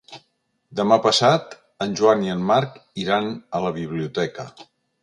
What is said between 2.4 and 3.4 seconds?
Marc iran